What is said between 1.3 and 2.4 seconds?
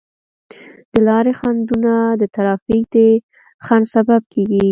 خنډونه د